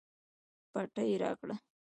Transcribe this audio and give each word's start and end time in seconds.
پټۍ 0.71 1.11
راکړه 1.21 1.55